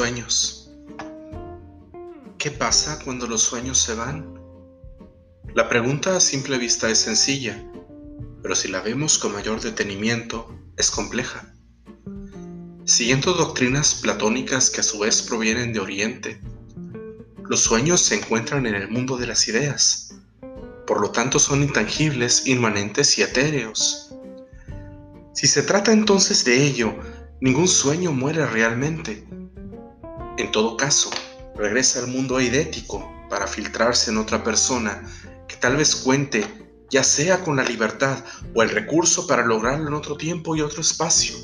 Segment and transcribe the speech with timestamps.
[0.00, 0.70] Sueños.
[2.38, 4.40] ¿Qué pasa cuando los sueños se van?
[5.54, 7.62] La pregunta a simple vista es sencilla,
[8.40, 11.54] pero si la vemos con mayor detenimiento, es compleja.
[12.86, 16.40] Siguiendo doctrinas platónicas que a su vez provienen de Oriente,
[17.46, 20.14] los sueños se encuentran en el mundo de las ideas,
[20.86, 24.14] por lo tanto son intangibles, inmanentes y etéreos.
[25.34, 26.94] Si se trata entonces de ello,
[27.42, 29.28] ningún sueño muere realmente,
[30.40, 31.10] en todo caso,
[31.54, 35.02] regresa al mundo eidético para filtrarse en otra persona
[35.46, 36.44] que tal vez cuente
[36.90, 40.80] ya sea con la libertad o el recurso para lograrlo en otro tiempo y otro
[40.80, 41.36] espacio.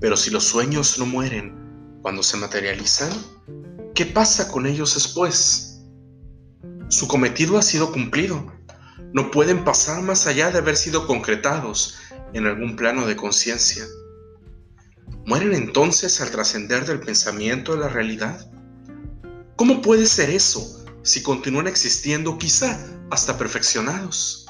[0.00, 3.10] Pero si los sueños no mueren cuando se materializan,
[3.94, 5.82] ¿qué pasa con ellos después?
[6.88, 8.52] Su cometido ha sido cumplido.
[9.12, 11.98] No pueden pasar más allá de haber sido concretados
[12.32, 13.84] en algún plano de conciencia.
[15.24, 18.50] ¿Mueren entonces al trascender del pensamiento a la realidad?
[19.54, 22.76] ¿Cómo puede ser eso si continúan existiendo quizá
[23.08, 24.46] hasta perfeccionados?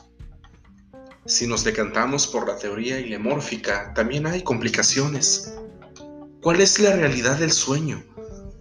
[1.27, 5.55] Si nos decantamos por la teoría ilemórfica, también hay complicaciones.
[6.41, 8.03] ¿Cuál es la realidad del sueño?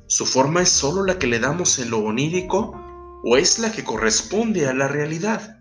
[0.07, 2.73] ¿Su forma es solo la que le damos en lo onírico
[3.23, 5.59] o es la que corresponde a la realidad?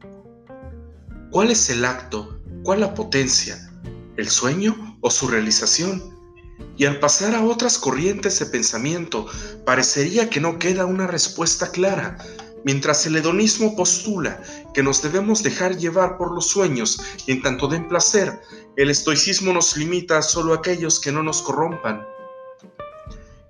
[1.31, 2.41] ¿Cuál es el acto?
[2.65, 3.71] ¿Cuál la potencia?
[4.17, 6.20] ¿El sueño o su realización?
[6.81, 9.27] Y al pasar a otras corrientes de pensamiento
[9.67, 12.17] parecería que no queda una respuesta clara,
[12.65, 14.41] mientras el hedonismo postula
[14.73, 18.41] que nos debemos dejar llevar por los sueños y en tanto den placer,
[18.79, 22.01] el estoicismo nos limita a solo aquellos que no nos corrompan.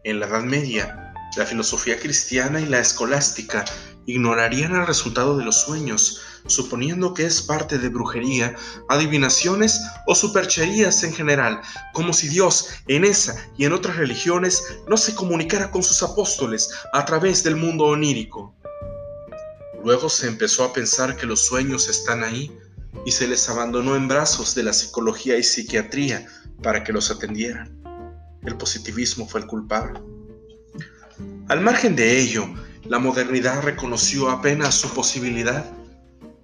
[0.02, 3.64] En la Edad Media, la filosofía cristiana y la escolástica
[4.06, 8.54] ignorarían el resultado de los sueños, suponiendo que es parte de brujería,
[8.88, 11.60] adivinaciones o supercherías en general,
[11.92, 16.70] como si Dios en esa y en otras religiones no se comunicara con sus apóstoles
[16.92, 18.54] a través del mundo onírico.
[19.84, 22.50] Luego se empezó a pensar que los sueños están ahí
[23.06, 26.26] y se les abandonó en brazos de la psicología y psiquiatría
[26.62, 27.80] para que los atendieran.
[28.44, 30.00] El positivismo fue el culpable.
[31.48, 32.46] Al margen de ello,
[32.84, 35.64] la modernidad reconoció apenas su posibilidad.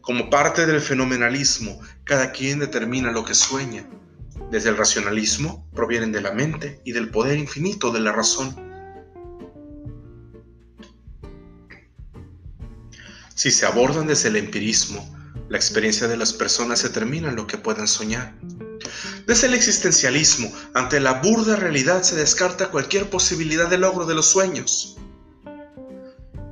[0.06, 3.91] Como parte del fenomenalismo, cada quien determina lo que sueña.
[4.53, 8.55] Desde el racionalismo provienen de la mente y del poder infinito de la razón.
[13.34, 15.05] Si se abordan desde el empirismo,
[15.49, 18.33] la experiencia de las personas determina lo que puedan soñar.
[19.27, 24.27] Desde el existencialismo, ante la burda realidad se descarta cualquier posibilidad de logro de los
[24.27, 24.99] sueños.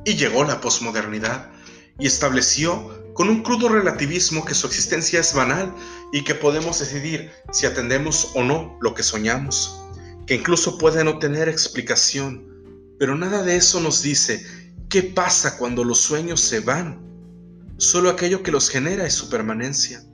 [0.04, 1.52] Y llegó la posmodernidad
[2.00, 5.72] y estableció con un crudo relativismo que su existencia es banal
[6.12, 9.80] y que podemos decidir si atendemos o no lo que soñamos,
[10.26, 12.44] que incluso puede no tener explicación,
[12.98, 14.44] pero nada de eso nos dice
[14.88, 17.02] qué pasa cuando los sueños se van.
[17.76, 20.04] Solo aquello que los genera es su permanencia.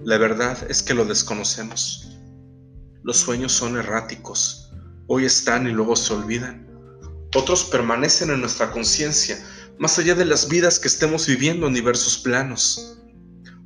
[0.00, 2.10] La verdad es que lo desconocemos.
[3.02, 4.72] Los sueños son erráticos,
[5.06, 6.66] hoy están y luego se olvidan.
[7.34, 9.38] Otros permanecen en nuestra conciencia,
[9.78, 12.98] más allá de las vidas que estemos viviendo en diversos planos.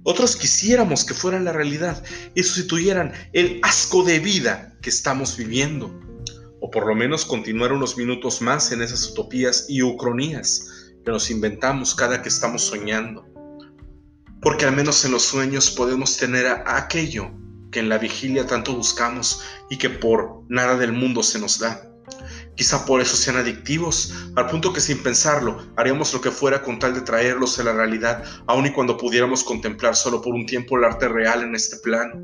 [0.04, 2.02] Otros quisiéramos que fueran la realidad
[2.34, 6.00] y sustituyeran el asco de vida que estamos viviendo,
[6.60, 11.30] o por lo menos continuar unos minutos más en esas utopías y ucronías que nos
[11.30, 13.26] inventamos cada que estamos soñando.
[14.40, 17.30] Porque al menos en los sueños podemos tener a aquello
[17.70, 21.82] que en la vigilia tanto buscamos y que por nada del mundo se nos da.
[22.58, 26.80] Quizá por eso sean adictivos, al punto que sin pensarlo haríamos lo que fuera con
[26.80, 30.76] tal de traerlos a la realidad, aun y cuando pudiéramos contemplar solo por un tiempo
[30.76, 32.14] el arte real en este plano.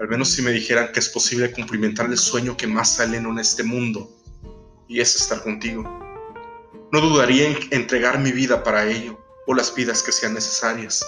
[0.00, 3.38] Al menos si me dijeran que es posible cumplimentar el sueño que más aleno en
[3.38, 4.10] este mundo,
[4.88, 5.84] y es estar contigo.
[6.90, 11.06] No dudaría en entregar mi vida para ello, o las vidas que sean necesarias,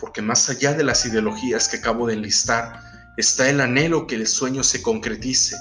[0.00, 2.80] porque más allá de las ideologías que acabo de enlistar,
[3.18, 5.54] está el anhelo que el sueño se concretice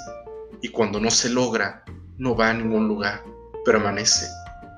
[0.61, 1.83] y cuando no se logra,
[2.17, 3.23] no va a ningún lugar,
[3.65, 4.27] permanece,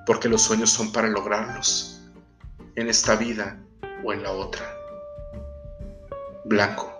[0.05, 2.01] porque los sueños son para lograrlos,
[2.75, 3.59] en esta vida
[4.03, 4.63] o en la otra.
[6.45, 6.92] Blanco.